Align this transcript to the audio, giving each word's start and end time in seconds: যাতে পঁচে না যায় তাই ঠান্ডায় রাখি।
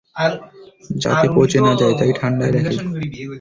যাতে 0.97 1.27
পঁচে 1.35 1.59
না 1.65 1.71
যায় 1.79 1.95
তাই 1.99 2.11
ঠান্ডায় 2.19 2.53
রাখি। 2.55 2.75